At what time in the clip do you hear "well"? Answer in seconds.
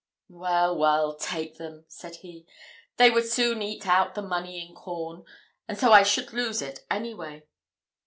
0.31-0.75, 0.79-1.13